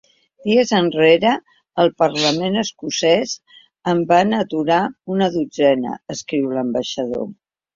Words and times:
Dies 0.45 0.69
enrere, 0.77 1.33
al 1.83 1.91
parlament 2.03 2.57
escocès 2.63 3.35
en 3.93 4.01
vam 4.13 4.33
aturar 4.41 4.81
una 5.17 5.31
dotzena, 5.37 5.97
escriu 6.17 6.53
l’ambaixador. 6.57 7.31